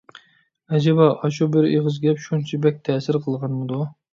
ئەجەبا 0.77 1.09
ئاشۇ 1.11 1.47
بىر 1.57 1.67
ئېغىز 1.73 2.01
گەپ 2.07 2.25
شۇنچە 2.27 2.63
بەك 2.67 2.83
تەسىر 2.89 3.21
قىلغانمىدۇ؟ 3.29 3.89